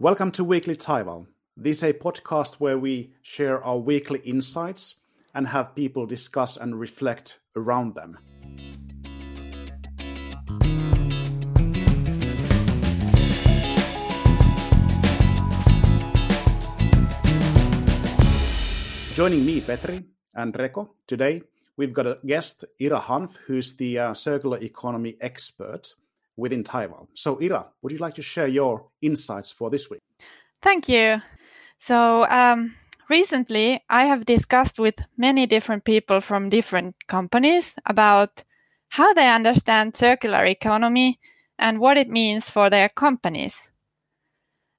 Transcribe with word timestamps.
Welcome 0.00 0.32
to 0.32 0.42
Weekly 0.42 0.74
Taival. 0.74 1.28
This 1.56 1.76
is 1.76 1.82
a 1.84 1.92
podcast 1.92 2.54
where 2.54 2.76
we 2.76 3.12
share 3.22 3.62
our 3.62 3.78
weekly 3.78 4.18
insights 4.24 4.96
and 5.36 5.46
have 5.46 5.76
people 5.76 6.04
discuss 6.04 6.56
and 6.56 6.80
reflect 6.80 7.38
around 7.54 7.94
them. 7.94 8.18
Joining 19.14 19.46
me, 19.46 19.60
Petri 19.60 20.02
and 20.34 20.52
Reko, 20.54 20.88
today 21.06 21.40
we've 21.76 21.92
got 21.92 22.08
a 22.08 22.18
guest, 22.26 22.64
Ira 22.82 22.98
Hanf, 22.98 23.36
who's 23.46 23.76
the 23.76 24.00
uh, 24.00 24.12
circular 24.12 24.58
economy 24.58 25.14
expert 25.20 25.94
within 26.36 26.64
Taival. 26.64 27.08
So, 27.14 27.40
Ira, 27.40 27.66
would 27.82 27.92
you 27.92 27.98
like 27.98 28.14
to 28.14 28.22
share 28.22 28.46
your 28.46 28.86
insights 29.02 29.50
for 29.50 29.70
this 29.70 29.90
week? 29.90 30.00
Thank 30.62 30.88
you. 30.88 31.22
So, 31.78 32.26
um, 32.28 32.74
recently 33.08 33.80
I 33.88 34.06
have 34.06 34.24
discussed 34.24 34.78
with 34.78 34.94
many 35.16 35.46
different 35.46 35.84
people 35.84 36.20
from 36.20 36.48
different 36.48 36.96
companies 37.06 37.74
about 37.86 38.44
how 38.88 39.12
they 39.12 39.28
understand 39.28 39.96
circular 39.96 40.44
economy 40.44 41.18
and 41.58 41.78
what 41.78 41.96
it 41.96 42.08
means 42.08 42.50
for 42.50 42.70
their 42.70 42.88
companies. 42.88 43.60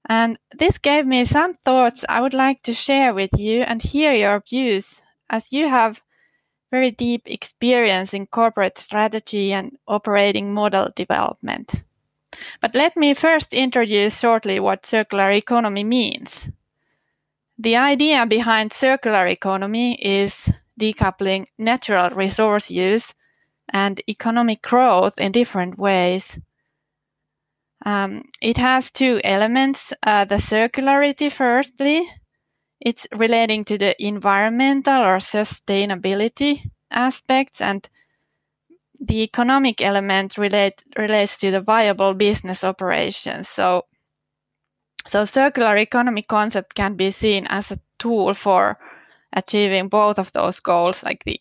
And 0.07 0.37
this 0.57 0.77
gave 0.77 1.05
me 1.05 1.25
some 1.25 1.53
thoughts 1.53 2.05
I 2.07 2.21
would 2.21 2.33
like 2.33 2.61
to 2.63 2.73
share 2.73 3.13
with 3.13 3.31
you 3.37 3.63
and 3.63 3.81
hear 3.81 4.13
your 4.13 4.41
views 4.47 5.01
as 5.29 5.51
you 5.51 5.67
have 5.67 6.01
very 6.71 6.91
deep 6.91 7.23
experience 7.25 8.13
in 8.13 8.27
corporate 8.27 8.77
strategy 8.77 9.53
and 9.53 9.77
operating 9.87 10.53
model 10.53 10.89
development. 10.95 11.83
But 12.61 12.75
let 12.75 12.97
me 12.97 13.13
first 13.13 13.53
introduce 13.53 14.19
shortly 14.19 14.59
what 14.59 14.85
circular 14.85 15.31
economy 15.31 15.83
means. 15.83 16.49
The 17.57 17.77
idea 17.77 18.25
behind 18.25 18.73
circular 18.73 19.27
economy 19.27 19.95
is 19.95 20.49
decoupling 20.79 21.47
natural 21.57 22.09
resource 22.09 22.69
use 22.69 23.13
and 23.69 24.01
economic 24.09 24.61
growth 24.61 25.17
in 25.17 25.31
different 25.31 25.77
ways. 25.77 26.37
Um, 27.85 28.23
it 28.41 28.57
has 28.57 28.91
two 28.91 29.21
elements 29.23 29.93
uh, 30.03 30.25
the 30.25 30.35
circularity, 30.35 31.31
firstly, 31.31 32.05
it's 32.85 33.07
relating 33.13 33.65
to 33.65 33.77
the 33.77 33.95
environmental 33.99 35.01
or 35.01 35.17
sustainability 35.17 36.61
aspects 36.91 37.59
and 37.59 37.89
the 38.99 39.23
economic 39.23 39.81
element 39.81 40.37
relate, 40.37 40.83
relates 40.97 41.37
to 41.37 41.51
the 41.51 41.61
viable 41.61 42.13
business 42.13 42.63
operations. 42.63 43.49
So 43.49 43.85
so 45.07 45.25
circular 45.25 45.77
economy 45.77 46.23
concept 46.23 46.75
can 46.75 46.95
be 46.95 47.11
seen 47.11 47.45
as 47.49 47.71
a 47.71 47.79
tool 47.99 48.33
for 48.33 48.79
achieving 49.33 49.87
both 49.87 50.17
of 50.17 50.31
those 50.31 50.59
goals 50.59 51.03
like 51.03 51.23
the 51.25 51.39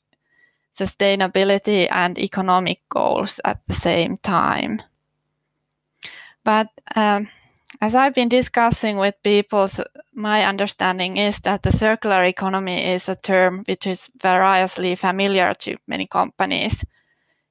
sustainability 0.79 1.89
and 1.91 2.19
economic 2.19 2.81
goals 2.89 3.41
at 3.45 3.61
the 3.69 3.75
same 3.75 4.19
time. 4.19 4.83
But 6.45 6.69
um, 6.95 7.29
as 7.85 7.95
I've 7.95 8.15
been 8.15 8.31
discussing 8.31 8.97
with 8.97 9.23
people, 9.23 9.69
my 10.15 10.45
understanding 10.45 11.19
is 11.19 11.39
that 11.41 11.63
the 11.63 11.71
circular 11.71 12.25
economy 12.25 12.83
is 12.83 13.11
a 13.11 13.15
term 13.15 13.63
which 13.69 13.87
is 13.87 14.11
variously 14.23 14.97
familiar 14.97 15.53
to 15.53 15.77
many 15.87 16.07
companies. 16.07 16.83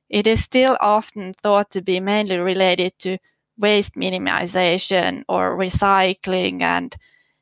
It 0.10 0.26
is 0.26 0.44
still 0.44 0.76
often 0.82 1.36
thought 1.36 1.70
to 1.72 1.84
be 1.84 2.00
mainly 2.00 2.38
related 2.38 2.98
to 3.00 3.20
waste 3.60 3.94
minimization 3.94 5.24
or 5.30 5.56
recycling 5.56 6.64
and 6.64 6.96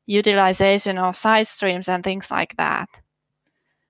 utilization 0.06 0.98
of 0.98 1.16
side 1.16 1.48
streams 1.48 1.88
and 1.88 2.04
things 2.04 2.30
like 2.30 2.58
that. 2.58 2.90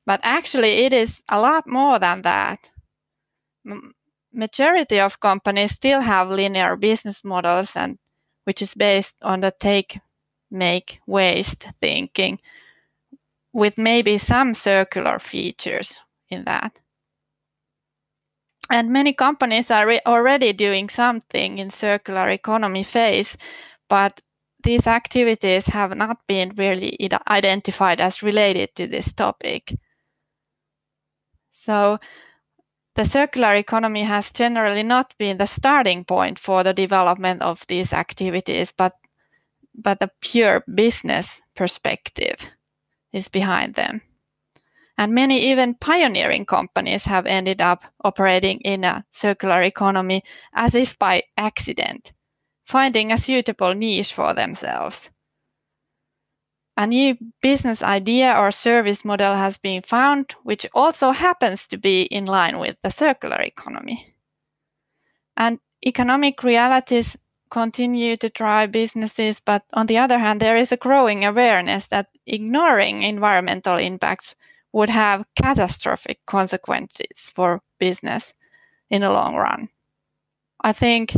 But 0.05 0.19
actually, 0.21 0.85
it 0.85 0.93
is 0.93 1.23
a 1.27 1.41
lot 1.41 1.65
more 1.65 1.97
than 1.97 2.21
that. 2.21 2.71
Majority 4.31 4.99
of 4.99 5.19
companies 5.19 5.71
still 5.71 6.01
have 6.01 6.29
linear 6.29 6.75
business 6.75 7.23
models 7.23 7.71
and 7.75 7.97
which 8.43 8.61
is 8.61 8.73
based 8.75 9.15
on 9.21 9.41
the 9.41 9.51
take, 9.51 9.99
make, 10.49 10.99
waste 11.07 11.67
thinking, 11.81 12.39
with 13.53 13.77
maybe 13.77 14.17
some 14.17 14.53
circular 14.53 15.19
features 15.19 15.99
in 16.29 16.45
that. 16.45 16.79
And 18.69 18.89
many 18.89 19.13
companies 19.13 19.69
are 19.69 19.85
re- 19.85 20.01
already 20.05 20.53
doing 20.53 20.89
something 20.89 21.57
in 21.57 21.69
circular 21.69 22.29
economy 22.29 22.83
phase, 22.83 23.35
but 23.89 24.21
these 24.63 24.87
activities 24.87 25.65
have 25.67 25.95
not 25.95 26.25
been 26.27 26.53
really 26.55 26.97
identified 27.27 27.99
as 27.99 28.23
related 28.23 28.73
to 28.75 28.87
this 28.87 29.11
topic. 29.11 29.73
So 31.51 31.99
the 32.95 33.05
circular 33.05 33.55
economy 33.55 34.03
has 34.03 34.31
generally 34.31 34.83
not 34.83 35.15
been 35.17 35.37
the 35.37 35.45
starting 35.45 36.03
point 36.03 36.39
for 36.39 36.63
the 36.63 36.73
development 36.73 37.41
of 37.41 37.65
these 37.67 37.93
activities, 37.93 38.73
but 38.75 38.93
but 39.73 39.99
the 39.99 40.11
pure 40.19 40.63
business 40.75 41.41
perspective 41.55 42.51
is 43.13 43.29
behind 43.29 43.75
them. 43.75 44.01
And 44.97 45.13
many 45.13 45.39
even 45.51 45.75
pioneering 45.75 46.45
companies 46.45 47.05
have 47.05 47.25
ended 47.25 47.61
up 47.61 47.85
operating 48.03 48.59
in 48.61 48.83
a 48.83 49.05
circular 49.11 49.61
economy 49.61 50.23
as 50.53 50.75
if 50.75 50.99
by 50.99 51.23
accident, 51.37 52.11
finding 52.65 53.11
a 53.11 53.17
suitable 53.17 53.73
niche 53.73 54.13
for 54.13 54.33
themselves 54.33 55.10
a 56.81 56.87
new 56.87 57.15
business 57.43 57.83
idea 57.83 58.33
or 58.35 58.51
service 58.51 59.05
model 59.05 59.35
has 59.35 59.59
been 59.59 59.83
found, 59.83 60.33
which 60.41 60.65
also 60.73 61.11
happens 61.11 61.67
to 61.67 61.77
be 61.77 62.01
in 62.03 62.25
line 62.25 62.57
with 62.57 62.75
the 62.81 62.89
circular 62.89 63.39
economy. 63.39 64.15
And 65.37 65.59
economic 65.85 66.41
realities 66.41 67.15
continue 67.51 68.17
to 68.17 68.29
drive 68.29 68.71
businesses, 68.71 69.39
but 69.39 69.63
on 69.73 69.85
the 69.85 69.99
other 69.99 70.17
hand, 70.17 70.39
there 70.39 70.57
is 70.57 70.71
a 70.71 70.77
growing 70.77 71.23
awareness 71.23 71.85
that 71.89 72.07
ignoring 72.25 73.03
environmental 73.03 73.77
impacts 73.77 74.33
would 74.73 74.89
have 74.89 75.25
catastrophic 75.35 76.25
consequences 76.25 77.29
for 77.35 77.61
business 77.77 78.33
in 78.89 79.01
the 79.01 79.11
long 79.11 79.35
run. 79.35 79.69
I 80.61 80.73
think 80.73 81.15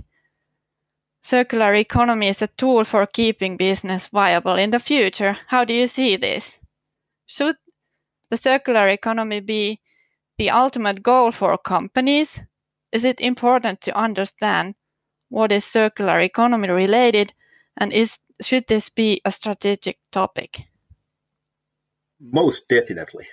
circular 1.24 1.74
economy 1.74 2.28
is 2.28 2.42
a 2.42 2.48
tool 2.48 2.84
for 2.84 3.06
keeping 3.08 3.58
business 3.58 4.10
viable 4.10 4.56
in 4.56 4.72
the 4.72 4.80
future. 4.80 5.38
How 5.48 5.64
do 5.64 5.74
you 5.74 5.88
see 5.88 6.18
this? 6.18 6.60
Should 7.26 7.56
the 8.30 8.38
circular 8.38 8.88
economy 8.90 9.40
be 9.40 9.80
the 10.38 10.52
ultimate 10.52 11.02
goal 11.02 11.32
for 11.32 11.58
companies? 11.58 12.40
Is 12.92 13.06
it 13.06 13.22
important 13.22 13.82
to 13.82 13.98
understand 13.98 14.76
what 15.30 15.52
is 15.52 15.66
circular 15.66 16.20
economy 16.20 16.70
related 16.70 17.34
and 17.78 17.94
is 17.94 18.20
should 18.42 18.68
this 18.68 18.90
be 18.90 19.22
a 19.24 19.32
strategic 19.32 19.98
topic? 20.12 20.68
Most 22.20 22.68
definitely. 22.68 23.26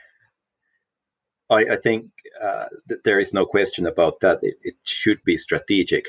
I, 1.48 1.64
I 1.72 1.76
think 1.76 2.10
uh, 2.40 2.66
that 2.86 3.02
there 3.02 3.18
is 3.18 3.34
no 3.34 3.44
question 3.44 3.86
about 3.86 4.20
that. 4.20 4.38
It, 4.42 4.58
it 4.62 4.76
should 4.84 5.22
be 5.24 5.36
strategic 5.36 6.06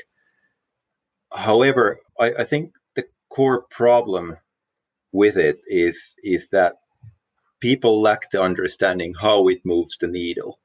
however, 1.34 2.00
I, 2.18 2.32
I 2.40 2.44
think 2.44 2.74
the 2.94 3.04
core 3.30 3.62
problem 3.70 4.36
with 5.12 5.36
it 5.36 5.60
is 5.66 6.14
is 6.22 6.48
that 6.48 6.76
people 7.60 8.00
lack 8.00 8.30
the 8.30 8.42
understanding 8.42 9.14
how 9.14 9.48
it 9.48 9.64
moves 9.64 9.96
the 9.98 10.08
needle. 10.08 10.58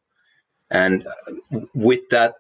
And 0.70 1.08
with 1.74 2.10
that, 2.10 2.36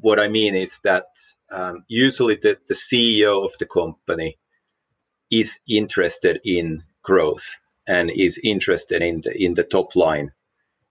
what 0.00 0.20
I 0.20 0.28
mean 0.28 0.54
is 0.54 0.80
that 0.84 1.06
um, 1.50 1.84
usually 1.88 2.34
the, 2.36 2.58
the 2.68 2.74
CEO 2.74 3.44
of 3.44 3.52
the 3.58 3.66
company 3.66 4.38
is 5.30 5.58
interested 5.68 6.40
in 6.44 6.82
growth 7.02 7.48
and 7.88 8.10
is 8.10 8.38
interested 8.44 9.02
in 9.02 9.22
the 9.22 9.32
in 9.42 9.54
the 9.54 9.64
top 9.64 9.96
line 9.96 10.32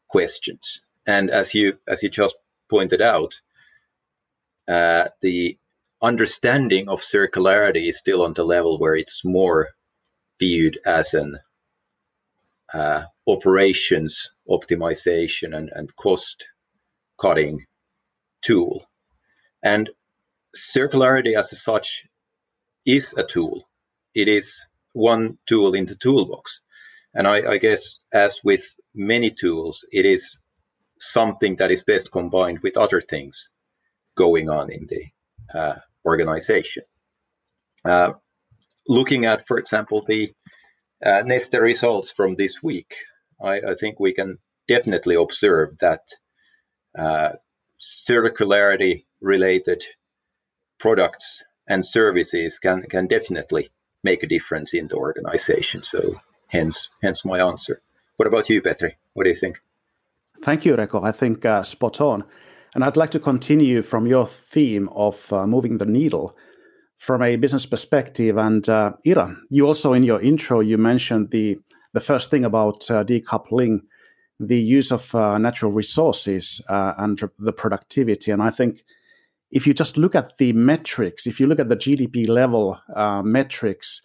questions. 0.07 0.81
And 1.07 1.29
as 1.29 1.53
you 1.53 1.77
as 1.87 2.01
you 2.03 2.09
just 2.09 2.35
pointed 2.69 3.01
out, 3.01 3.39
uh, 4.67 5.09
the 5.21 5.57
understanding 6.01 6.89
of 6.89 7.01
circularity 7.01 7.87
is 7.87 7.97
still 7.97 8.23
on 8.23 8.33
the 8.33 8.43
level 8.43 8.79
where 8.79 8.95
it's 8.95 9.23
more 9.23 9.69
viewed 10.39 10.79
as 10.85 11.13
an 11.13 11.39
uh, 12.73 13.03
operations 13.27 14.31
optimization 14.49 15.55
and, 15.55 15.69
and 15.73 15.95
cost 15.95 16.45
cutting 17.19 17.65
tool. 18.41 18.85
And 19.63 19.89
circularity 20.55 21.37
as 21.37 21.61
such 21.61 22.05
is 22.85 23.13
a 23.17 23.23
tool. 23.23 23.69
It 24.15 24.27
is 24.27 24.65
one 24.93 25.37
tool 25.47 25.73
in 25.73 25.85
the 25.85 25.95
toolbox. 25.95 26.61
And 27.13 27.27
I, 27.27 27.51
I 27.51 27.57
guess, 27.57 27.99
as 28.13 28.39
with 28.43 28.63
many 28.95 29.31
tools, 29.31 29.85
it 29.91 30.05
is 30.05 30.37
something 30.99 31.55
that 31.57 31.71
is 31.71 31.83
best 31.83 32.11
combined 32.11 32.59
with 32.63 32.77
other 32.77 33.01
things 33.01 33.49
going 34.15 34.49
on 34.49 34.71
in 34.71 34.87
the 34.87 35.05
uh, 35.53 35.75
organization. 36.05 36.83
Uh, 37.83 38.13
looking 38.87 39.25
at, 39.25 39.47
for 39.47 39.57
example, 39.57 40.03
the 40.07 40.33
uh, 41.03 41.23
Neste 41.23 41.59
results 41.59 42.11
from 42.11 42.35
this 42.35 42.61
week, 42.61 42.95
I, 43.43 43.61
I, 43.69 43.75
think 43.75 43.99
we 43.99 44.13
can 44.13 44.37
definitely 44.67 45.15
observe 45.15 45.77
that 45.79 46.01
uh, 46.97 47.33
circularity 48.07 49.05
related 49.19 49.83
products 50.79 51.43
and 51.67 51.85
services 51.85 52.59
can, 52.59 52.83
can 52.83 53.07
definitely 53.07 53.69
make 54.03 54.23
a 54.23 54.27
difference 54.27 54.73
in 54.73 54.87
the 54.87 54.95
organization. 54.95 55.83
So 55.83 56.15
hence 56.47 56.89
hence 57.01 57.23
my 57.25 57.39
answer. 57.39 57.81
What 58.17 58.27
about 58.27 58.49
you, 58.49 58.61
Petri? 58.61 58.97
What 59.13 59.23
do 59.23 59.29
you 59.29 59.35
think? 59.35 59.59
Thank 60.43 60.65
you, 60.65 60.75
Reko. 60.75 61.03
I 61.03 61.11
think 61.11 61.45
uh, 61.45 61.63
spot 61.63 62.01
on. 62.01 62.23
And 62.73 62.83
I'd 62.83 62.97
like 62.97 63.09
to 63.11 63.19
continue 63.19 63.81
from 63.81 64.07
your 64.07 64.25
theme 64.25 64.87
of 64.89 65.31
uh, 65.33 65.45
moving 65.45 65.77
the 65.77 65.85
needle 65.85 66.35
from 66.97 67.21
a 67.21 67.35
business 67.35 67.65
perspective. 67.65 68.37
And 68.37 68.67
uh, 68.69 68.93
Ira, 69.05 69.35
you 69.49 69.67
also 69.67 69.93
in 69.93 70.03
your 70.03 70.21
intro 70.21 70.59
you 70.59 70.77
mentioned 70.77 71.31
the 71.31 71.59
the 71.93 71.99
first 71.99 72.29
thing 72.29 72.45
about 72.45 72.89
uh, 72.89 73.03
decoupling 73.03 73.81
the 74.39 74.59
use 74.59 74.91
of 74.91 75.13
uh, 75.13 75.37
natural 75.37 75.71
resources 75.71 76.61
uh, 76.69 76.93
and 76.97 77.21
the 77.37 77.51
productivity. 77.51 78.31
And 78.31 78.41
I 78.41 78.49
think 78.49 78.83
if 79.51 79.67
you 79.67 79.73
just 79.73 79.97
look 79.97 80.15
at 80.15 80.37
the 80.37 80.53
metrics, 80.53 81.27
if 81.27 81.39
you 81.39 81.47
look 81.47 81.59
at 81.59 81.67
the 81.67 81.75
GDP 81.75 82.29
level 82.29 82.79
uh, 82.95 83.21
metrics, 83.21 84.01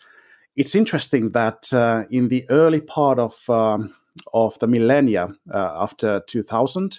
it's 0.57 0.75
interesting 0.75 1.31
that 1.31 1.73
uh, 1.73 2.05
in 2.11 2.29
the 2.29 2.45
early 2.51 2.81
part 2.81 3.19
of 3.19 3.49
um, 3.49 3.95
of 4.33 4.59
the 4.59 4.67
millennia 4.67 5.29
after 5.53 6.23
2000, 6.27 6.99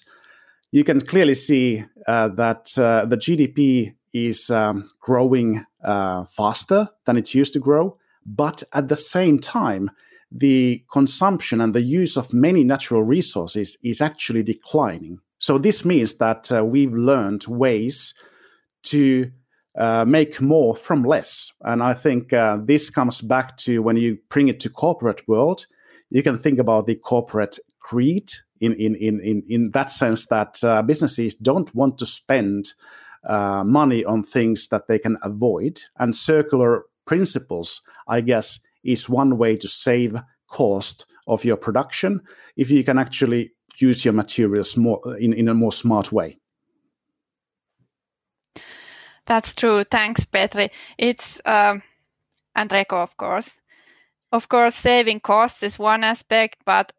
you 0.71 0.83
can 0.83 1.01
clearly 1.01 1.33
see 1.33 1.83
that 2.05 2.65
the 2.75 3.17
GDP 3.17 3.95
is 4.13 4.49
um, 4.49 4.89
growing 4.99 5.65
uh, 5.83 6.25
faster 6.25 6.89
than 7.05 7.17
it 7.17 7.33
used 7.33 7.53
to 7.53 7.59
grow. 7.59 7.97
But 8.25 8.63
at 8.73 8.89
the 8.89 8.95
same 8.95 9.39
time, 9.39 9.91
the 10.31 10.83
consumption 10.91 11.61
and 11.61 11.73
the 11.73 11.81
use 11.81 12.17
of 12.17 12.33
many 12.33 12.63
natural 12.63 13.03
resources 13.03 13.77
is 13.83 14.01
actually 14.01 14.43
declining. 14.43 15.19
So 15.37 15.57
this 15.57 15.85
means 15.85 16.15
that 16.15 16.51
uh, 16.51 16.65
we've 16.65 16.93
learned 16.93 17.45
ways 17.47 18.13
to 18.83 19.31
uh, 19.77 20.03
make 20.05 20.41
more 20.41 20.75
from 20.75 21.03
less. 21.03 21.53
And 21.61 21.81
I 21.83 21.93
think 21.93 22.33
uh, 22.33 22.57
this 22.61 22.89
comes 22.89 23.21
back 23.21 23.55
to 23.57 23.81
when 23.81 23.95
you 23.95 24.17
bring 24.29 24.47
it 24.47 24.59
to 24.61 24.69
corporate 24.69 25.27
world, 25.27 25.67
you 26.09 26.23
can 26.23 26.37
think 26.37 26.57
about 26.59 26.87
the 26.87 26.95
corporate 26.95 27.59
greed 27.87 28.29
in, 28.59 28.73
in, 28.73 28.95
in, 28.95 29.19
in, 29.21 29.43
in 29.47 29.71
that 29.71 29.89
sense 29.91 30.25
that 30.27 30.61
uh, 30.63 30.81
businesses 30.81 31.35
don't 31.35 31.73
want 31.73 31.97
to 31.97 32.05
spend 32.05 32.73
uh, 33.25 33.63
money 33.63 34.03
on 34.03 34.23
things 34.23 34.67
that 34.67 34.87
they 34.87 34.99
can 34.99 35.17
avoid. 35.23 35.79
And 35.97 36.13
circular 36.13 36.83
principles, 37.05 37.81
I 38.07 38.21
guess, 38.21 38.59
is 38.83 39.09
one 39.09 39.37
way 39.37 39.55
to 39.55 39.67
save 39.67 40.17
cost 40.47 41.05
of 41.27 41.45
your 41.45 41.57
production 41.57 42.21
if 42.57 42.69
you 42.69 42.83
can 42.83 42.97
actually 42.97 43.51
use 43.77 44.03
your 44.03 44.13
materials 44.13 44.75
more 44.75 45.01
in, 45.17 45.33
in 45.33 45.47
a 45.47 45.53
more 45.53 45.71
smart 45.71 46.11
way. 46.11 46.37
That's 49.25 49.53
true. 49.55 49.83
Thanks, 49.83 50.25
Petri. 50.25 50.69
It's 50.97 51.39
um, 51.45 51.83
of 52.55 53.17
course. 53.17 53.51
Of 54.31 54.49
course, 54.49 54.75
saving 54.75 55.19
costs 55.21 55.63
is 55.63 55.79
one 55.79 56.03
aspect, 56.03 56.57
but 56.65 56.91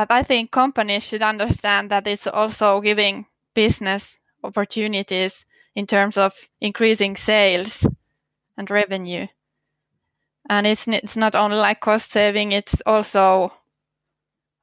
but 0.00 0.10
I 0.10 0.22
think 0.22 0.50
companies 0.50 1.02
should 1.02 1.20
understand 1.20 1.90
that 1.90 2.06
it's 2.06 2.26
also 2.26 2.80
giving 2.80 3.26
business 3.54 4.18
opportunities 4.42 5.44
in 5.74 5.86
terms 5.86 6.16
of 6.16 6.48
increasing 6.58 7.18
sales 7.18 7.86
and 8.56 8.70
revenue. 8.70 9.26
And 10.48 10.66
it's 10.66 10.88
it's 10.88 11.18
not 11.18 11.34
only 11.34 11.58
like 11.58 11.80
cost 11.80 12.12
saving; 12.12 12.52
it's 12.52 12.80
also 12.86 13.52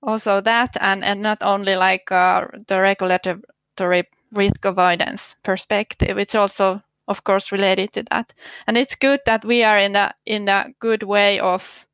also 0.02 0.42
that, 0.42 0.76
and 0.82 1.06
and 1.06 1.22
not 1.22 1.44
only 1.44 1.76
like 1.76 2.12
uh, 2.12 2.48
the 2.68 2.82
regulatory 2.82 4.06
risk 4.32 4.66
avoidance 4.66 5.36
perspective. 5.44 6.18
It's 6.18 6.34
also, 6.34 6.82
of 7.08 7.24
course, 7.24 7.52
related 7.52 7.94
to 7.94 8.04
that. 8.10 8.34
And 8.66 8.76
it's 8.76 8.96
good 8.96 9.20
that 9.28 9.46
we 9.46 9.64
are 9.64 9.78
in 9.78 9.92
the 9.92 10.16
in 10.26 10.46
the 10.46 10.74
good 10.80 11.04
way 11.04 11.40
of 11.40 11.86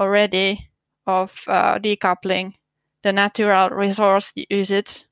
already 0.00 0.70
of 1.06 1.44
uh, 1.48 1.78
decoupling 1.78 2.54
the 3.02 3.12
natural 3.12 3.70
resource 3.70 4.32
usage 4.50 5.04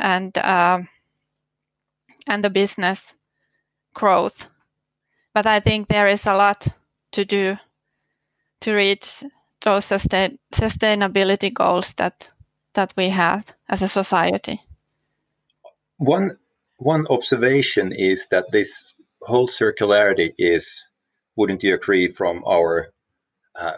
and 0.00 0.36
um, 0.38 0.88
and 2.26 2.44
the 2.44 2.50
business 2.50 3.14
growth. 3.94 4.46
But 5.34 5.46
I 5.46 5.60
think 5.60 5.88
there 5.88 6.08
is 6.08 6.26
a 6.26 6.36
lot 6.36 6.68
to 7.12 7.24
do 7.24 7.56
to 8.60 8.74
reach 8.74 9.24
those 9.62 9.84
sustain, 9.84 10.38
sustainability 10.52 11.52
goals 11.52 11.94
that 11.94 12.30
that 12.74 12.92
we 12.96 13.08
have 13.08 13.44
as 13.68 13.82
a 13.82 13.88
society. 13.88 14.60
One 15.98 16.38
one 16.78 17.06
observation 17.08 17.92
is 17.92 18.26
that 18.30 18.50
this 18.50 18.94
whole 19.22 19.48
circularity 19.48 20.32
is, 20.36 20.88
wouldn't 21.36 21.62
you 21.62 21.74
agree, 21.74 22.08
from 22.08 22.42
our 22.44 22.92
uh, 23.54 23.76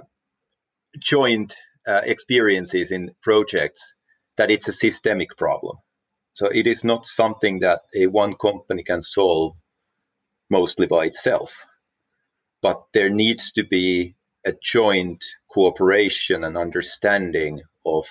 joint 0.98 1.54
uh, 1.86 2.02
experiences 2.04 2.92
in 2.92 3.14
projects, 3.22 3.94
that 4.36 4.50
it's 4.50 4.68
a 4.68 4.72
systemic 4.72 5.36
problem. 5.36 5.76
So 6.34 6.46
it 6.46 6.66
is 6.66 6.84
not 6.84 7.06
something 7.06 7.60
that 7.60 7.82
a 7.94 8.06
one 8.08 8.34
company 8.34 8.82
can 8.82 9.02
solve 9.02 9.54
mostly 10.50 10.86
by 10.86 11.06
itself, 11.06 11.54
but 12.60 12.82
there 12.92 13.10
needs 13.10 13.52
to 13.52 13.64
be 13.64 14.16
a 14.44 14.52
joint 14.62 15.24
cooperation 15.48 16.44
and 16.44 16.56
understanding 16.56 17.62
of 17.86 18.06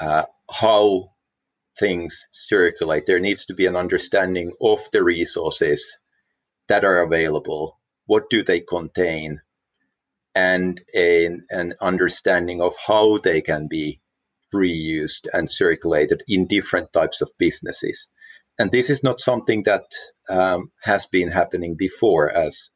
uh, 0.00 0.24
how 0.50 1.10
things 1.78 2.26
circulate. 2.32 3.06
There 3.06 3.20
needs 3.20 3.46
to 3.46 3.54
be 3.54 3.66
an 3.66 3.76
understanding 3.76 4.52
of 4.60 4.80
the 4.92 5.02
resources 5.02 5.98
that 6.68 6.84
are 6.84 7.02
available. 7.02 7.78
What 8.06 8.30
do 8.30 8.42
they 8.42 8.60
contain? 8.60 9.40
And 10.36 10.80
an, 10.94 11.46
an 11.50 11.74
understanding 11.80 12.60
of 12.60 12.74
how 12.86 13.18
they 13.18 13.40
can 13.40 13.68
be 13.68 14.00
reused 14.54 15.26
and 15.32 15.50
circulated 15.50 16.22
in 16.28 16.46
different 16.46 16.92
types 16.92 17.20
of 17.22 17.30
businesses. 17.38 18.06
And 18.58 18.70
this 18.70 18.90
is 18.90 19.02
not 19.02 19.20
something 19.20 19.64
that 19.64 19.86
um, 20.28 20.70
has 20.82 21.06
been 21.06 21.28
happening 21.28 21.76
before, 21.76 22.30
as 22.30 22.70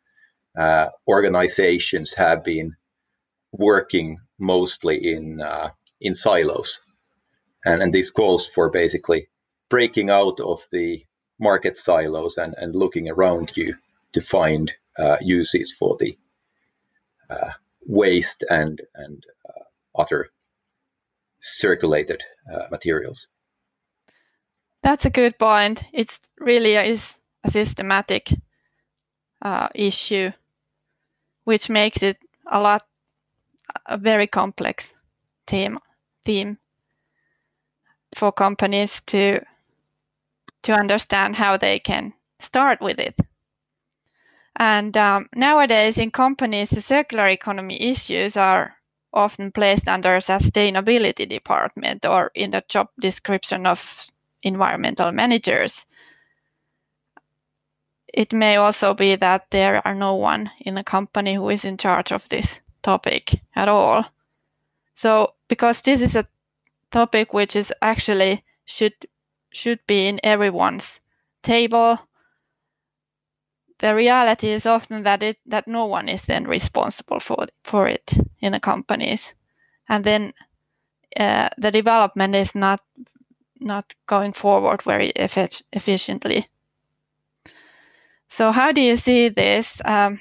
uh, 0.59 0.89
organizations 1.07 2.15
have 2.15 2.45
been 2.45 2.77
working 3.52 4.19
mostly 4.38 5.12
in 5.14 5.40
uh, 5.40 5.71
in 6.00 6.14
silos, 6.14 6.81
and 7.64 7.83
and 7.83 7.93
this 7.95 8.11
calls 8.11 8.47
for 8.47 8.71
basically 8.71 9.29
breaking 9.69 10.11
out 10.11 10.40
of 10.40 10.67
the 10.71 11.05
market 11.38 11.76
silos 11.76 12.37
and, 12.37 12.55
and 12.59 12.75
looking 12.75 13.09
around 13.09 13.57
you 13.57 13.75
to 14.12 14.21
find 14.21 14.73
uh, 14.99 15.17
uses 15.21 15.73
for 15.73 15.97
the 15.99 16.19
waste 17.87 18.44
and 18.50 18.80
and 18.94 19.25
uh, 19.49 20.00
other 20.00 20.30
circulated 21.40 22.22
uh, 22.52 22.66
materials. 22.70 23.28
That's 24.82 25.04
a 25.04 25.10
good 25.10 25.38
point. 25.38 25.84
It's 25.92 26.20
really 26.38 26.76
is 26.76 27.18
a 27.44 27.50
systematic 27.50 28.30
uh, 29.42 29.68
issue, 29.75 30.32
which 31.44 31.68
makes 31.68 32.02
it 32.02 32.18
a 32.50 32.60
lot 32.60 32.82
a 33.87 33.96
very 33.96 34.26
complex 34.26 34.92
theme 35.46 35.78
theme 36.25 36.58
for 38.14 38.32
companies 38.32 39.02
to 39.06 39.40
to 40.62 40.72
understand 40.72 41.37
how 41.37 41.56
they 41.56 41.78
can 41.78 42.12
start 42.40 42.80
with 42.80 42.99
it. 42.99 43.14
And 44.61 44.95
um, 44.99 45.26
nowadays, 45.35 45.97
in 45.97 46.11
companies, 46.11 46.69
the 46.69 46.83
circular 46.83 47.26
economy 47.29 47.81
issues 47.81 48.37
are 48.37 48.76
often 49.11 49.50
placed 49.50 49.88
under 49.88 50.14
a 50.14 50.21
sustainability 50.21 51.26
department 51.26 52.05
or 52.05 52.31
in 52.35 52.50
the 52.50 52.62
job 52.69 52.88
description 53.00 53.67
of 53.67 54.11
environmental 54.43 55.12
managers. 55.12 55.87
It 58.12 58.35
may 58.35 58.57
also 58.57 58.93
be 58.93 59.17
that 59.17 59.50
there 59.50 59.81
are 59.87 59.95
no 59.95 60.14
one 60.14 60.50
in 60.61 60.76
a 60.76 60.85
company 60.85 61.37
who 61.37 61.49
is 61.49 61.64
in 61.64 61.79
charge 61.79 62.12
of 62.12 62.29
this 62.29 62.61
topic 62.83 63.40
at 63.57 63.69
all. 63.69 64.05
So 64.93 65.33
because 65.49 65.81
this 65.81 66.02
is 66.02 66.14
a 66.14 66.29
topic 66.90 67.33
which 67.33 67.57
is 67.57 67.73
actually 67.81 68.45
should 68.67 68.93
should 69.52 69.81
be 69.87 70.07
in 70.07 70.21
everyone's 70.23 71.00
table 71.43 71.99
the 73.80 73.94
reality 73.94 74.49
is 74.49 74.66
often 74.66 75.02
that 75.02 75.22
it 75.22 75.38
that 75.46 75.66
no 75.66 75.87
one 75.87 76.08
is 76.08 76.22
then 76.22 76.46
responsible 76.46 77.20
for 77.20 77.46
for 77.64 77.88
it 77.88 78.14
in 78.40 78.52
the 78.52 78.60
companies, 78.60 79.34
and 79.88 80.04
then 80.04 80.32
uh, 81.18 81.49
the 81.58 81.70
development 81.70 82.34
is 82.34 82.54
not 82.54 82.80
not 83.60 83.94
going 84.06 84.32
forward 84.32 84.82
very 84.82 85.12
effic- 85.16 85.62
efficiently. 85.72 86.49
So, 88.28 88.52
how 88.52 88.72
do 88.72 88.80
you 88.80 88.96
see 88.96 89.28
this? 89.28 89.82
Um, 89.84 90.20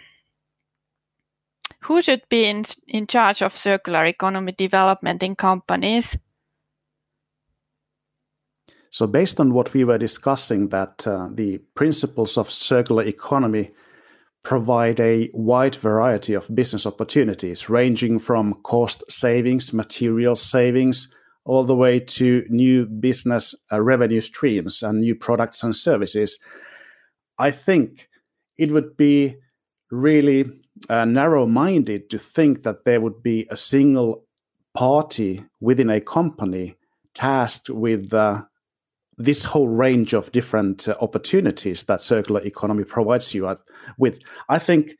who 1.81 2.01
should 2.01 2.21
be 2.29 2.45
in, 2.45 2.65
in 2.87 3.07
charge 3.07 3.41
of 3.41 3.55
circular 3.55 4.05
economy 4.05 4.51
development 4.51 5.23
in 5.23 5.35
companies? 5.35 6.17
So, 8.91 9.05
based 9.05 9.39
on 9.39 9.53
what 9.53 9.73
we 9.73 9.83
were 9.83 9.97
discussing, 9.97 10.69
that 10.69 11.05
uh, 11.05 11.29
the 11.31 11.59
principles 11.75 12.37
of 12.37 12.49
circular 12.49 13.03
economy 13.03 13.71
provide 14.43 14.99
a 14.99 15.29
wide 15.33 15.75
variety 15.75 16.33
of 16.33 16.53
business 16.55 16.87
opportunities, 16.87 17.69
ranging 17.69 18.19
from 18.19 18.55
cost 18.63 19.03
savings, 19.11 19.73
material 19.73 20.35
savings, 20.35 21.07
all 21.45 21.63
the 21.63 21.75
way 21.75 21.99
to 21.99 22.45
new 22.49 22.85
business 22.85 23.55
uh, 23.71 23.81
revenue 23.81 24.21
streams 24.21 24.81
and 24.81 24.99
new 24.99 25.15
products 25.15 25.63
and 25.63 25.75
services. 25.75 26.39
I 27.37 27.51
think 27.51 28.09
it 28.57 28.71
would 28.71 28.97
be 28.97 29.35
really 29.91 30.45
uh, 30.89 31.05
narrow 31.05 31.45
minded 31.45 32.09
to 32.09 32.17
think 32.17 32.63
that 32.63 32.85
there 32.85 33.01
would 33.01 33.21
be 33.23 33.47
a 33.49 33.57
single 33.57 34.25
party 34.73 35.43
within 35.59 35.89
a 35.89 36.01
company 36.01 36.75
tasked 37.13 37.69
with 37.69 38.13
uh, 38.13 38.43
this 39.19 39.43
whole 39.43 39.67
range 39.67 40.13
of 40.13 40.31
different 40.31 40.87
uh, 40.87 40.95
opportunities 41.01 41.83
that 41.83 42.01
circular 42.01 42.41
economy 42.41 42.85
provides 42.85 43.35
you 43.35 43.55
with. 43.97 44.19
I 44.47 44.59
think 44.59 44.95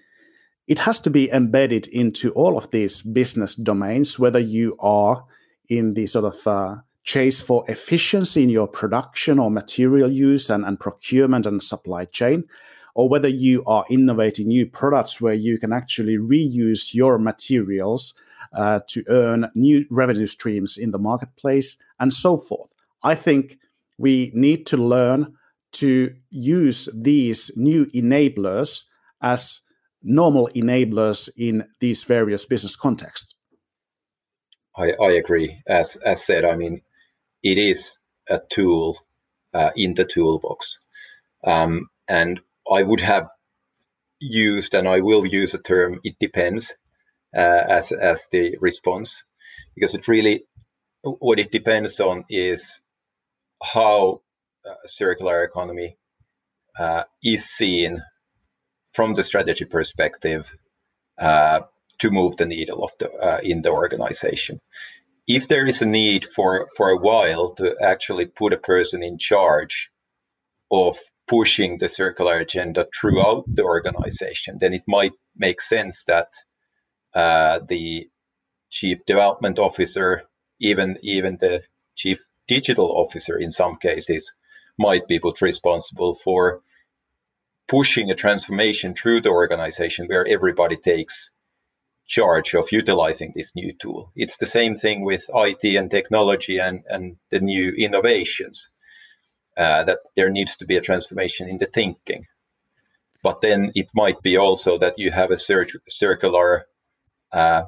it 0.67 0.79
has 0.79 0.99
to 0.99 1.09
be 1.09 1.31
embedded 1.31 1.87
into 1.87 2.31
all 2.31 2.57
of 2.57 2.69
these 2.69 3.01
business 3.01 3.55
domains, 3.55 4.19
whether 4.19 4.39
you 4.39 4.75
are 4.79 5.25
in 5.69 5.93
the 5.93 6.05
sort 6.05 6.25
of 6.25 6.47
uh, 6.47 6.75
chase 7.03 7.41
for 7.41 7.63
efficiency 7.69 8.43
in 8.43 8.49
your 8.49 8.67
production 8.67 9.39
or 9.39 9.49
material 9.49 10.11
use 10.11 10.49
and, 10.49 10.65
and 10.65 10.79
procurement 10.79 11.45
and 11.45 11.63
supply 11.63 12.03
chain, 12.05 12.43
or 12.93 13.07
whether 13.07 13.29
you 13.29 13.63
are 13.65 13.85
innovating 13.89 14.49
new 14.49 14.67
products 14.67 15.21
where 15.21 15.33
you 15.33 15.57
can 15.57 15.71
actually 15.71 16.17
reuse 16.17 16.93
your 16.93 17.17
materials 17.17 18.13
uh, 18.53 18.81
to 18.87 19.03
earn 19.07 19.49
new 19.55 19.85
revenue 19.89 20.27
streams 20.27 20.77
in 20.77 20.91
the 20.91 20.99
marketplace 20.99 21.77
and 21.99 22.13
so 22.13 22.37
forth. 22.37 22.73
I 23.01 23.15
think 23.15 23.57
we 23.99 24.31
need 24.33 24.65
to 24.65 24.77
learn 24.77 25.33
to 25.73 26.15
use 26.31 26.89
these 26.95 27.51
new 27.55 27.85
enablers 27.87 28.85
as 29.21 29.59
normal 30.01 30.49
enablers 30.55 31.29
in 31.37 31.67
these 31.79 32.05
various 32.05 32.45
business 32.45 32.75
contexts. 32.75 33.35
I, 34.75 34.93
I 34.93 35.11
agree. 35.11 35.61
As 35.67 35.97
as 35.97 36.23
said, 36.23 36.45
I 36.45 36.55
mean, 36.55 36.81
it 37.43 37.57
is 37.57 37.97
a 38.29 38.39
tool 38.49 38.97
uh, 39.53 39.71
in 39.75 39.93
the 39.93 40.05
toolbox, 40.05 40.79
um, 41.43 41.89
and 42.07 42.39
I 42.71 42.83
would 42.83 43.01
have 43.01 43.27
used, 44.19 44.73
and 44.73 44.87
I 44.87 45.01
will 45.01 45.25
use 45.25 45.51
the 45.51 45.61
term 45.61 45.99
"it 46.03 46.15
depends" 46.19 46.77
uh, 47.35 47.63
as 47.67 47.91
as 47.91 48.27
the 48.31 48.57
response, 48.61 49.23
because 49.75 49.93
it 49.93 50.07
really 50.07 50.45
what 51.03 51.39
it 51.39 51.51
depends 51.51 51.99
on 51.99 52.23
is 52.29 52.81
how 53.61 54.21
uh, 54.65 54.75
circular 54.85 55.43
economy 55.43 55.97
uh, 56.77 57.03
is 57.23 57.45
seen 57.45 58.01
from 58.93 59.13
the 59.13 59.23
strategy 59.23 59.65
perspective 59.65 60.49
uh, 61.17 61.61
to 61.99 62.11
move 62.11 62.37
the 62.37 62.45
needle 62.45 62.83
of 62.83 62.91
the 62.99 63.41
in 63.43 63.61
the 63.61 63.71
organization. 63.71 64.61
If 65.27 65.47
there 65.47 65.67
is 65.67 65.81
a 65.81 65.85
need 65.85 66.25
for 66.25 66.67
for 66.75 66.89
a 66.89 66.97
while 66.97 67.51
to 67.55 67.75
actually 67.81 68.25
put 68.25 68.53
a 68.53 68.57
person 68.57 69.03
in 69.03 69.17
charge 69.17 69.91
of 70.71 70.97
pushing 71.27 71.77
the 71.77 71.89
circular 71.89 72.39
agenda 72.39 72.87
throughout 72.93 73.43
the 73.47 73.63
organization, 73.63 74.57
then 74.59 74.73
it 74.73 74.83
might 74.87 75.13
make 75.35 75.61
sense 75.61 76.03
that 76.05 76.27
uh, 77.13 77.59
the 77.67 78.09
chief 78.69 79.05
development 79.05 79.59
officer, 79.59 80.23
even 80.59 80.97
even 81.01 81.37
the 81.37 81.63
chief 81.95 82.25
digital 82.49 82.89
officer 83.03 83.37
in 83.37 83.51
some 83.51 83.75
cases 83.77 84.33
might 84.77 85.07
be 85.07 85.19
put 85.19 85.41
responsible 85.41 86.15
for 86.15 86.61
pushing 87.67 88.09
a 88.09 88.15
transformation 88.15 88.95
through 88.95 89.21
the 89.21 89.29
organization 89.29 90.07
where 90.07 90.27
everybody 90.27 90.75
takes 90.75 91.31
charge 92.07 92.55
of 92.55 92.71
utilizing 92.71 93.31
this 93.35 93.55
new 93.55 93.71
tool. 93.73 94.11
It's 94.15 94.37
the 94.37 94.47
same 94.47 94.73
thing 94.75 95.05
with 95.05 95.29
IT 95.47 95.63
and 95.75 95.91
technology 95.91 96.57
and, 96.57 96.83
and 96.89 97.17
the 97.29 97.39
new 97.39 97.69
innovations, 97.85 98.69
uh, 99.55 99.83
that 99.83 99.99
there 100.15 100.31
needs 100.31 100.57
to 100.57 100.65
be 100.65 100.77
a 100.77 100.87
transformation 100.89 101.47
in 101.47 101.59
the 101.59 101.67
thinking. 101.67 102.25
But 103.21 103.41
then 103.41 103.71
it 103.75 103.89
might 103.93 104.21
be 104.23 104.37
also 104.37 104.79
that 104.79 104.97
you 104.97 105.11
have 105.11 105.29
a 105.29 105.37
cir- 105.37 105.83
circular 105.87 106.65
uh, 107.31 107.63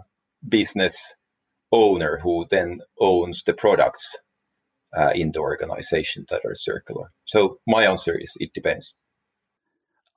business 0.48 1.16
owner 1.72 2.18
who 2.24 2.48
then 2.50 2.82
owns 3.00 3.44
the 3.44 3.54
products 3.54 4.18
uh, 4.98 5.12
in 5.16 5.32
the 5.32 5.40
organization 5.40 6.26
that 6.30 6.42
are 6.46 6.56
circular. 6.56 7.12
So 7.26 7.60
my 7.68 7.86
answer 7.86 8.18
is 8.18 8.34
it 8.40 8.54
depends. 8.54 8.94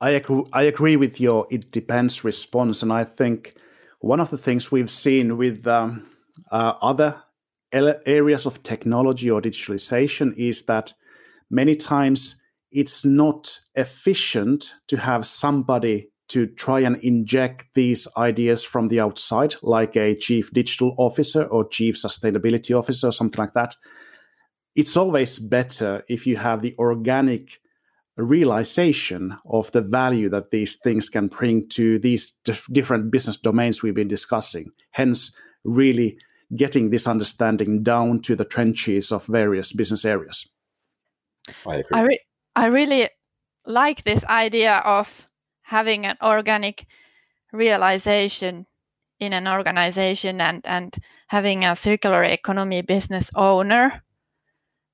I 0.00 0.10
agree, 0.10 0.44
I 0.52 0.62
agree 0.62 0.96
with 0.96 1.20
your 1.20 1.46
it 1.50 1.70
depends 1.70 2.24
response. 2.24 2.82
And 2.82 2.92
I 2.92 3.04
think 3.04 3.54
one 4.00 4.20
of 4.20 4.30
the 4.30 4.38
things 4.38 4.70
we've 4.70 4.90
seen 4.90 5.36
with 5.36 5.66
um, 5.66 6.06
uh, 6.50 6.74
other 6.82 7.22
areas 7.72 8.46
of 8.46 8.62
technology 8.62 9.30
or 9.30 9.40
digitalization 9.40 10.36
is 10.36 10.66
that 10.66 10.92
many 11.50 11.74
times 11.74 12.36
it's 12.70 13.04
not 13.04 13.60
efficient 13.74 14.74
to 14.88 14.96
have 14.96 15.26
somebody 15.26 16.10
to 16.28 16.46
try 16.46 16.80
and 16.80 16.96
inject 17.04 17.66
these 17.74 18.08
ideas 18.16 18.64
from 18.64 18.88
the 18.88 19.00
outside, 19.00 19.54
like 19.62 19.96
a 19.96 20.16
chief 20.16 20.50
digital 20.52 20.94
officer 20.98 21.44
or 21.44 21.68
chief 21.68 21.96
sustainability 21.96 22.76
officer 22.76 23.08
or 23.08 23.12
something 23.12 23.38
like 23.38 23.52
that. 23.52 23.74
It's 24.74 24.96
always 24.96 25.38
better 25.38 26.04
if 26.08 26.26
you 26.26 26.36
have 26.36 26.62
the 26.62 26.74
organic 26.78 27.60
realization 28.16 29.36
of 29.44 29.70
the 29.72 29.82
value 29.82 30.28
that 30.28 30.50
these 30.50 30.76
things 30.76 31.08
can 31.08 31.26
bring 31.26 31.68
to 31.70 31.98
these 31.98 32.32
dif- 32.44 32.66
different 32.72 33.10
business 33.10 33.36
domains 33.36 33.82
we've 33.82 33.94
been 33.94 34.08
discussing. 34.08 34.70
Hence, 34.90 35.34
really 35.64 36.18
getting 36.54 36.90
this 36.90 37.08
understanding 37.08 37.82
down 37.82 38.20
to 38.20 38.36
the 38.36 38.44
trenches 38.44 39.10
of 39.10 39.26
various 39.26 39.72
business 39.72 40.04
areas. 40.04 40.46
I 41.66 41.76
agree. 41.76 41.88
I, 41.92 42.02
re- 42.02 42.20
I 42.54 42.66
really 42.66 43.08
like 43.66 44.04
this 44.04 44.24
idea 44.24 44.76
of 44.76 45.28
having 45.62 46.06
an 46.06 46.16
organic 46.22 46.86
realization 47.52 48.66
in 49.18 49.32
an 49.32 49.48
organization 49.48 50.40
and, 50.40 50.60
and 50.64 50.94
having 51.28 51.64
a 51.64 51.74
circular 51.74 52.22
economy 52.22 52.82
business 52.82 53.30
owner. 53.34 54.03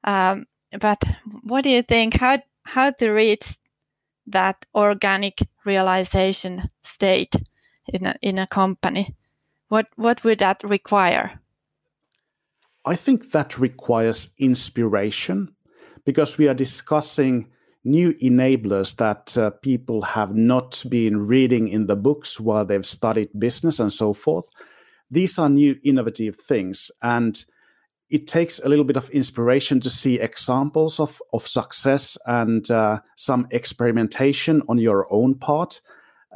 Um, 0.05 0.47
but 0.81 1.03
what 1.43 1.65
do 1.65 1.71
you 1.71 1.83
think? 1.83 2.15
How 2.15 2.39
how 2.65 2.91
to 2.91 3.11
reach 3.11 3.59
that 4.27 4.65
organic 4.75 5.41
realization 5.65 6.71
state 6.85 7.35
in 7.89 8.07
a, 8.07 8.15
in 8.23 8.39
a 8.39 8.47
company? 8.47 9.17
What 9.69 9.87
what 9.97 10.25
would 10.25 10.39
that 10.39 10.63
require? 10.63 11.41
I 12.85 12.97
think 12.97 13.31
that 13.33 13.59
requires 13.59 14.31
inspiration 14.39 15.55
because 16.05 16.39
we 16.39 16.49
are 16.49 16.55
discussing 16.55 17.51
new 17.85 18.13
enablers 18.15 18.97
that 18.97 19.37
uh, 19.37 19.51
people 19.63 20.03
have 20.03 20.35
not 20.35 20.83
been 20.89 21.27
reading 21.27 21.69
in 21.69 21.87
the 21.87 21.97
books 21.97 22.41
while 22.41 22.65
they've 22.65 22.87
studied 22.87 23.29
business 23.39 23.81
and 23.81 23.93
so 23.93 24.13
forth. 24.13 24.49
These 25.11 25.39
are 25.39 25.49
new 25.49 25.79
innovative 25.83 26.37
things. 26.37 26.91
And 27.03 27.45
it 28.11 28.27
takes 28.27 28.59
a 28.59 28.69
little 28.69 28.85
bit 28.85 28.97
of 28.97 29.09
inspiration 29.11 29.81
to 29.81 29.91
see 29.91 30.19
examples 30.19 30.99
of, 30.99 31.23
of 31.33 31.47
success 31.47 32.19
and 32.27 32.69
uh, 32.71 33.01
some 33.17 33.47
experimentation 33.51 34.63
on 34.69 34.79
your 34.79 35.07
own 35.13 35.37
part. 35.37 35.81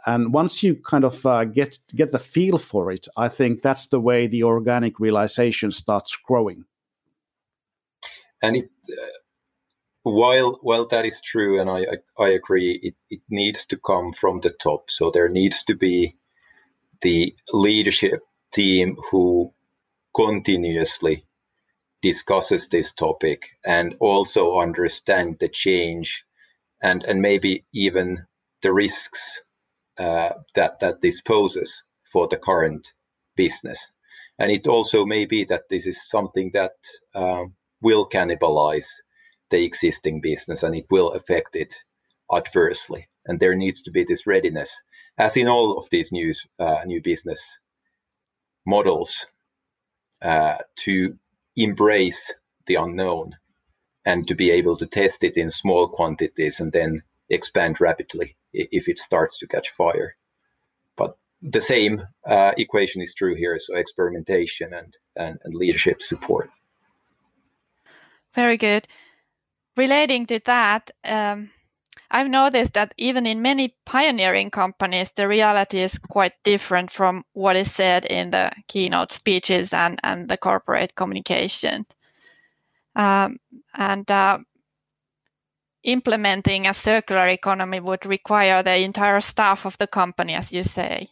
And 0.06 0.32
once 0.32 0.62
you 0.62 0.76
kind 0.76 1.04
of 1.04 1.24
uh, 1.26 1.44
get 1.44 1.78
get 1.94 2.12
the 2.12 2.18
feel 2.18 2.58
for 2.58 2.92
it, 2.92 3.06
I 3.16 3.28
think 3.28 3.62
that's 3.62 3.88
the 3.88 4.00
way 4.00 4.26
the 4.26 4.44
organic 4.44 5.00
realization 5.00 5.70
starts 5.72 6.16
growing. 6.16 6.64
And 8.42 8.56
it, 8.56 8.70
uh, 8.90 9.06
while 10.02 10.58
while 10.62 10.86
that 10.88 11.06
is 11.06 11.20
true, 11.22 11.60
and 11.60 11.70
I 11.70 11.86
I, 12.18 12.24
I 12.24 12.28
agree, 12.30 12.78
it, 12.82 12.94
it 13.08 13.20
needs 13.30 13.64
to 13.66 13.78
come 13.78 14.12
from 14.12 14.40
the 14.40 14.50
top. 14.50 14.90
So 14.90 15.10
there 15.10 15.28
needs 15.28 15.64
to 15.64 15.74
be 15.74 16.16
the 17.00 17.34
leadership 17.52 18.20
team 18.52 18.96
who 19.10 19.54
continuously 20.14 21.24
discusses 22.04 22.68
this 22.68 22.92
topic 22.92 23.56
and 23.64 23.96
also 23.98 24.60
understand 24.60 25.38
the 25.40 25.48
change 25.48 26.26
and 26.82 27.02
and 27.04 27.22
maybe 27.22 27.64
even 27.72 28.26
the 28.60 28.72
risks 28.72 29.40
uh, 29.98 30.34
that 30.54 30.80
that 30.80 31.00
this 31.00 31.22
poses 31.22 31.82
for 32.12 32.28
the 32.28 32.36
current 32.36 32.92
business. 33.36 33.92
And 34.38 34.52
it 34.52 34.66
also 34.66 35.06
may 35.06 35.24
be 35.24 35.44
that 35.44 35.68
this 35.70 35.86
is 35.86 36.10
something 36.10 36.50
that 36.52 36.76
um, 37.14 37.54
will 37.80 38.06
cannibalize 38.06 38.88
the 39.50 39.64
existing 39.64 40.20
business 40.20 40.62
and 40.62 40.74
it 40.74 40.86
will 40.90 41.12
affect 41.12 41.56
it 41.56 41.74
adversely. 42.30 43.08
And 43.26 43.40
there 43.40 43.54
needs 43.54 43.80
to 43.82 43.90
be 43.90 44.04
this 44.04 44.26
readiness, 44.26 44.70
as 45.16 45.38
in 45.38 45.48
all 45.48 45.78
of 45.78 45.88
these 45.90 46.12
new 46.12 46.34
uh, 46.58 46.82
new 46.84 47.00
business 47.00 47.40
models, 48.66 49.26
uh, 50.20 50.58
to 50.84 51.18
embrace 51.56 52.32
the 52.66 52.76
unknown 52.76 53.34
and 54.04 54.28
to 54.28 54.34
be 54.34 54.50
able 54.50 54.76
to 54.76 54.86
test 54.86 55.24
it 55.24 55.36
in 55.36 55.50
small 55.50 55.88
quantities 55.88 56.60
and 56.60 56.72
then 56.72 57.02
expand 57.30 57.80
rapidly 57.80 58.36
if 58.52 58.88
it 58.88 58.98
starts 58.98 59.38
to 59.38 59.46
catch 59.46 59.70
fire. 59.70 60.16
But 60.96 61.16
the 61.42 61.60
same 61.60 62.02
uh, 62.26 62.52
equation 62.56 63.02
is 63.02 63.14
true 63.14 63.34
here. 63.34 63.58
So 63.58 63.74
experimentation 63.74 64.74
and, 64.74 64.96
and, 65.16 65.38
and 65.44 65.54
leadership 65.54 66.02
support. 66.02 66.50
Very 68.34 68.56
good. 68.56 68.86
Relating 69.76 70.26
to 70.26 70.40
that, 70.46 70.90
um, 71.04 71.50
I've 72.10 72.28
noticed 72.28 72.74
that 72.74 72.94
even 72.98 73.26
in 73.26 73.42
many 73.42 73.76
pioneering 73.84 74.50
companies, 74.50 75.12
the 75.12 75.26
reality 75.26 75.80
is 75.80 75.98
quite 75.98 76.34
different 76.44 76.90
from 76.90 77.24
what 77.32 77.56
is 77.56 77.72
said 77.72 78.04
in 78.04 78.30
the 78.30 78.52
keynote 78.68 79.12
speeches 79.12 79.72
and, 79.72 79.98
and 80.04 80.28
the 80.28 80.36
corporate 80.36 80.94
communication. 80.94 81.86
Um, 82.94 83.38
and 83.74 84.08
uh, 84.10 84.38
implementing 85.82 86.66
a 86.66 86.74
circular 86.74 87.26
economy 87.26 87.80
would 87.80 88.06
require 88.06 88.62
the 88.62 88.76
entire 88.78 89.20
staff 89.20 89.66
of 89.66 89.76
the 89.78 89.86
company, 89.86 90.34
as 90.34 90.52
you 90.52 90.62
say, 90.62 91.08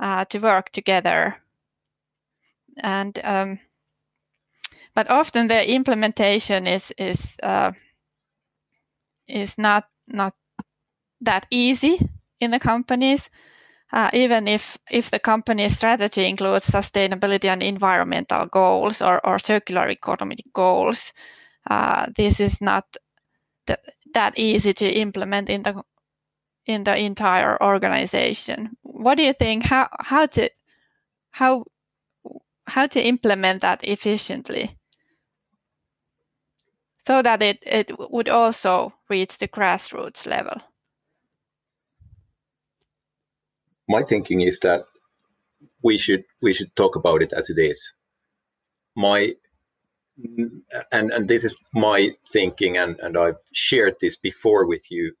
uh, 0.00 0.24
to 0.26 0.38
work 0.38 0.70
together. 0.70 1.36
And 2.82 3.18
um, 3.24 3.58
but 4.94 5.10
often 5.10 5.46
the 5.46 5.70
implementation 5.70 6.66
is 6.66 6.92
is 6.98 7.36
uh, 7.42 7.72
is 9.28 9.56
not 9.58 9.84
not 10.08 10.34
that 11.20 11.46
easy 11.50 11.98
in 12.40 12.50
the 12.50 12.60
companies. 12.60 13.30
Uh, 13.92 14.10
even 14.14 14.48
if 14.48 14.78
if 14.90 15.10
the 15.10 15.18
company's 15.20 15.76
strategy 15.76 16.26
includes 16.28 16.66
sustainability 16.66 17.46
and 17.46 17.62
environmental 17.62 18.46
goals 18.46 19.02
or, 19.02 19.24
or 19.26 19.38
circular 19.38 19.88
economy 19.88 20.36
goals, 20.54 21.12
uh, 21.70 22.06
this 22.16 22.40
is 22.40 22.60
not 22.60 22.84
th- 23.66 23.80
that 24.14 24.38
easy 24.38 24.74
to 24.74 24.86
implement 24.90 25.48
in 25.50 25.62
the 25.64 25.82
in 26.66 26.84
the 26.84 26.96
entire 26.96 27.62
organization. 27.62 28.76
What 28.82 29.16
do 29.16 29.24
you 29.24 29.32
think? 29.34 29.64
How 29.64 29.88
how 30.00 30.26
to 30.26 30.50
how 31.32 31.64
how 32.68 32.86
to 32.86 33.00
implement 33.02 33.60
that 33.62 33.82
efficiently? 33.82 34.76
So 37.06 37.22
that 37.22 37.42
it, 37.42 37.58
it 37.62 38.10
would 38.10 38.28
also 38.28 38.92
reach 39.08 39.38
the 39.38 39.48
grassroots 39.48 40.26
level? 40.26 40.60
My 43.88 44.02
thinking 44.02 44.40
is 44.40 44.58
that 44.60 44.84
we 45.82 45.96
should 45.96 46.24
we 46.42 46.52
should 46.52 46.74
talk 46.74 46.96
about 46.96 47.22
it 47.22 47.32
as 47.32 47.48
it 47.50 47.58
is. 47.58 47.92
My 48.96 49.34
and 50.90 51.12
and 51.12 51.28
this 51.28 51.44
is 51.44 51.54
my 51.72 52.10
thinking, 52.32 52.76
and 52.76 52.98
and 52.98 53.16
I've 53.16 53.38
shared 53.52 53.96
this 54.00 54.16
before 54.16 54.66
with 54.66 54.90
you, 54.90 55.14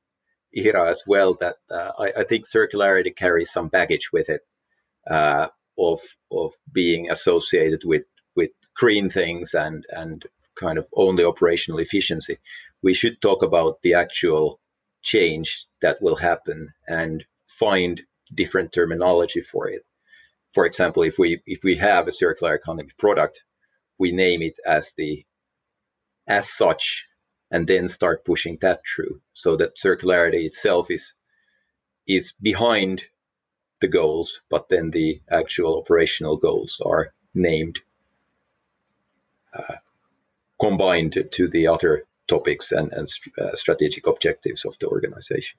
Ira, 0.56 0.90
as 0.90 1.02
well. 1.06 1.34
That 1.34 1.56
uh, 1.70 1.92
I, 1.98 2.20
I, 2.20 2.24
think 2.24 2.46
circularity 2.46 3.14
carries 3.14 3.52
some 3.52 3.68
baggage 3.68 4.10
with 4.12 4.28
it, 4.30 4.40
uh, 5.08 5.48
of 5.78 6.00
of 6.32 6.52
being 6.72 7.10
associated 7.10 7.82
with 7.84 8.04
with 8.34 8.50
green 8.74 9.10
things 9.10 9.54
and 9.54 9.84
and 9.90 10.26
kind 10.58 10.78
of 10.78 10.88
only 10.94 11.24
operational 11.24 11.80
efficiency. 11.80 12.38
We 12.82 12.94
should 12.94 13.20
talk 13.20 13.42
about 13.42 13.82
the 13.82 13.94
actual 13.94 14.60
change 15.02 15.66
that 15.82 16.02
will 16.02 16.16
happen 16.16 16.72
and 16.88 17.24
find 17.46 18.02
different 18.34 18.72
terminology 18.72 19.40
for 19.40 19.68
it. 19.68 19.84
For 20.54 20.66
example, 20.66 21.02
if 21.02 21.18
we 21.18 21.42
if 21.46 21.62
we 21.62 21.76
have 21.76 22.08
a 22.08 22.12
circular 22.12 22.54
economy 22.54 22.90
product, 22.98 23.44
we 23.98 24.12
name 24.12 24.42
it 24.42 24.58
as 24.66 24.92
the 24.96 25.24
as 26.26 26.50
such 26.50 27.06
and 27.50 27.66
then 27.66 27.88
start 27.88 28.24
pushing 28.24 28.58
that 28.60 28.80
through 28.84 29.20
so 29.32 29.56
that 29.56 29.76
circularity 29.76 30.44
itself 30.44 30.90
is 30.90 31.14
is 32.06 32.32
behind 32.42 33.04
the 33.80 33.88
goals 33.88 34.42
but 34.50 34.68
then 34.68 34.90
the 34.90 35.20
actual 35.30 35.78
operational 35.78 36.36
goals 36.36 36.80
are 36.84 37.12
named 37.34 37.80
uh, 39.54 39.76
combined 40.60 41.16
to 41.30 41.48
the 41.48 41.66
other 41.66 42.04
topics 42.28 42.72
and, 42.72 42.92
and 42.92 43.08
uh, 43.38 43.54
strategic 43.54 44.06
objectives 44.06 44.64
of 44.64 44.78
the 44.78 44.88
organization. 44.88 45.58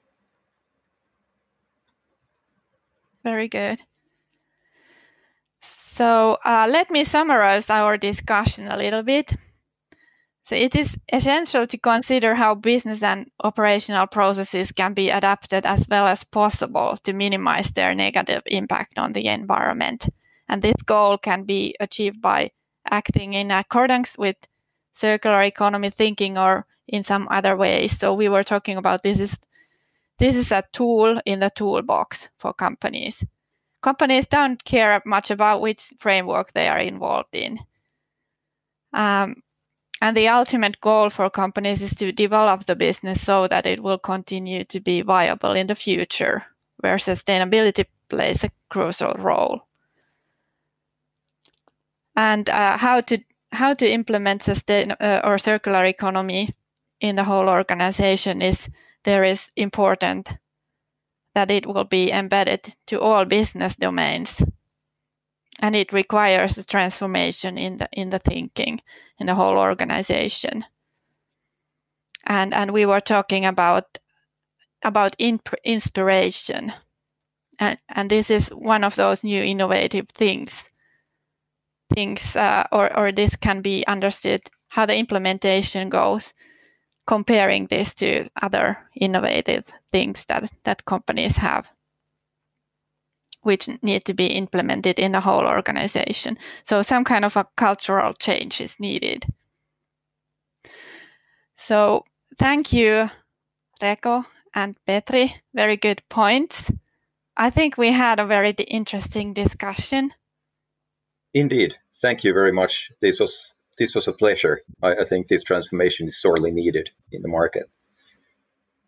Very 3.24 3.48
good. 3.48 3.82
So 5.60 6.38
uh, 6.44 6.68
let 6.70 6.90
me 6.90 7.04
summarize 7.04 7.68
our 7.70 7.96
discussion 7.96 8.68
a 8.68 8.76
little 8.76 9.02
bit. 9.02 9.34
So 10.44 10.54
it 10.54 10.74
is 10.74 10.96
essential 11.12 11.66
to 11.66 11.76
consider 11.76 12.34
how 12.34 12.54
business 12.54 13.02
and 13.02 13.30
operational 13.44 14.06
processes 14.06 14.72
can 14.72 14.94
be 14.94 15.10
adapted 15.10 15.66
as 15.66 15.86
well 15.90 16.06
as 16.06 16.24
possible 16.24 16.96
to 17.02 17.12
minimize 17.12 17.70
their 17.72 17.94
negative 17.94 18.42
impact 18.46 18.98
on 18.98 19.12
the 19.12 19.26
environment. 19.26 20.08
And 20.48 20.62
this 20.62 20.80
goal 20.86 21.18
can 21.18 21.44
be 21.44 21.74
achieved 21.80 22.22
by 22.22 22.52
acting 22.90 23.34
in 23.34 23.50
accordance 23.50 24.16
with 24.16 24.36
circular 24.98 25.42
economy 25.42 25.90
thinking 25.90 26.36
or 26.36 26.66
in 26.88 27.04
some 27.04 27.28
other 27.30 27.56
ways. 27.56 27.98
So 27.98 28.14
we 28.14 28.28
were 28.28 28.44
talking 28.44 28.76
about 28.76 29.02
this 29.02 29.20
is 29.20 29.38
this 30.18 30.34
is 30.34 30.50
a 30.50 30.64
tool 30.72 31.20
in 31.24 31.40
the 31.40 31.50
toolbox 31.50 32.28
for 32.38 32.52
companies. 32.52 33.22
Companies 33.82 34.26
don't 34.26 34.62
care 34.64 35.00
much 35.06 35.30
about 35.30 35.60
which 35.60 35.92
framework 36.00 36.52
they 36.52 36.68
are 36.68 36.80
involved 36.80 37.36
in. 37.36 37.60
Um, 38.92 39.42
and 40.00 40.16
the 40.16 40.28
ultimate 40.28 40.80
goal 40.80 41.10
for 41.10 41.30
companies 41.30 41.82
is 41.82 41.94
to 41.94 42.10
develop 42.10 42.66
the 42.66 42.74
business 42.74 43.24
so 43.24 43.46
that 43.46 43.66
it 43.66 43.80
will 43.82 43.98
continue 43.98 44.64
to 44.64 44.80
be 44.80 45.02
viable 45.02 45.52
in 45.52 45.68
the 45.68 45.74
future, 45.76 46.46
where 46.78 46.96
sustainability 46.96 47.84
plays 48.08 48.42
a 48.42 48.50
crucial 48.70 49.14
role. 49.18 49.62
And 52.16 52.48
uh, 52.48 52.76
how 52.76 53.00
to 53.02 53.18
how 53.52 53.74
to 53.74 53.90
implement 53.90 54.42
sustain 54.42 54.92
uh, 54.92 55.20
or 55.24 55.38
circular 55.38 55.84
economy 55.84 56.54
in 57.00 57.16
the 57.16 57.24
whole 57.24 57.48
organization 57.48 58.42
is 58.42 58.68
there 59.04 59.24
is 59.24 59.50
important 59.56 60.38
that 61.34 61.50
it 61.50 61.66
will 61.66 61.84
be 61.84 62.10
embedded 62.10 62.74
to 62.86 63.00
all 63.00 63.24
business 63.24 63.76
domains. 63.76 64.42
And 65.60 65.74
it 65.74 65.92
requires 65.92 66.58
a 66.58 66.64
transformation 66.64 67.58
in 67.58 67.78
the 67.78 67.88
in 67.92 68.10
the 68.10 68.18
thinking 68.18 68.80
in 69.18 69.26
the 69.26 69.34
whole 69.34 69.58
organization. 69.58 70.64
And 72.26 72.54
and 72.54 72.70
we 72.72 72.86
were 72.86 73.00
talking 73.00 73.46
about 73.46 73.98
about 74.84 75.16
inspiration. 75.64 76.72
And 77.58 77.78
and 77.88 78.10
this 78.10 78.30
is 78.30 78.48
one 78.50 78.84
of 78.84 78.94
those 78.94 79.24
new 79.24 79.42
innovative 79.42 80.08
things 80.08 80.67
things 81.94 82.36
uh, 82.36 82.64
or, 82.72 82.96
or 82.96 83.12
this 83.12 83.36
can 83.36 83.62
be 83.62 83.84
understood 83.86 84.40
how 84.68 84.86
the 84.86 84.96
implementation 84.96 85.88
goes 85.88 86.32
comparing 87.06 87.66
this 87.66 87.94
to 87.94 88.28
other 88.42 88.76
innovative 88.94 89.64
things 89.90 90.24
that, 90.28 90.50
that 90.64 90.84
companies 90.84 91.36
have 91.36 91.72
which 93.42 93.68
need 93.82 94.04
to 94.04 94.12
be 94.12 94.26
implemented 94.26 94.98
in 94.98 95.12
the 95.12 95.20
whole 95.20 95.46
organization. 95.46 96.36
So 96.64 96.82
some 96.82 97.04
kind 97.04 97.24
of 97.24 97.36
a 97.36 97.46
cultural 97.56 98.12
change 98.12 98.60
is 98.60 98.78
needed. 98.80 99.24
So 101.56 102.04
thank 102.38 102.72
you 102.72 103.10
Reko 103.80 104.26
and 104.54 104.76
Petri. 104.86 105.36
Very 105.54 105.76
good 105.76 106.02
points. 106.08 106.70
I 107.36 107.50
think 107.50 107.78
we 107.78 107.92
had 107.92 108.18
a 108.18 108.26
very 108.26 108.50
interesting 108.50 109.32
discussion 109.32 110.12
Indeed. 111.34 111.76
Thank 112.00 112.24
you 112.24 112.32
very 112.32 112.52
much. 112.52 112.90
This 113.00 113.20
was 113.20 113.54
this 113.78 113.94
was 113.94 114.08
a 114.08 114.12
pleasure. 114.12 114.62
I, 114.82 114.96
I 114.96 115.04
think 115.04 115.28
this 115.28 115.42
transformation 115.42 116.06
is 116.08 116.20
sorely 116.20 116.50
needed 116.50 116.90
in 117.12 117.22
the 117.22 117.28
market. 117.28 117.70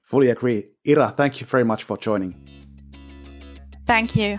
Fully 0.02 0.30
agree. 0.30 0.64
Ira, 0.86 1.14
thank 1.16 1.40
you 1.40 1.46
very 1.46 1.64
much 1.64 1.84
for 1.84 1.96
joining. 1.96 2.34
Thank 3.86 4.16
you. 4.16 4.38